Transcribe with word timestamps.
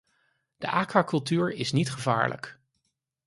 De 0.57 0.67
aquacultuur 0.69 1.51
is 1.51 1.71
niet 1.71 1.91
gevaarlijk. 1.91 2.59